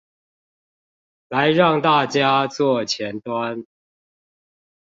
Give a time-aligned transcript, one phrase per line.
[1.29, 3.65] 來讓大家做前端